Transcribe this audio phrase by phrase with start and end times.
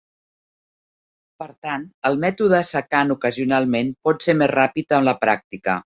[1.43, 5.79] Per tant, el mètode secant ocasionalment pot ser més ràpid en la pràctica.